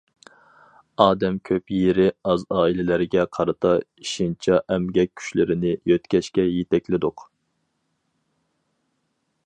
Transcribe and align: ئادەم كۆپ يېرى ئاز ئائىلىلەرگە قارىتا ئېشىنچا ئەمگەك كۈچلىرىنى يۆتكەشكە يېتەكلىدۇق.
ئادەم 1.03 1.35
كۆپ 1.49 1.73
يېرى 1.79 2.07
ئاز 2.29 2.45
ئائىلىلەرگە 2.55 3.25
قارىتا 3.37 3.73
ئېشىنچا 3.83 4.57
ئەمگەك 4.65 5.13
كۈچلىرىنى 5.21 5.77
يۆتكەشكە 5.93 6.47
يېتەكلىدۇق. 6.49 7.27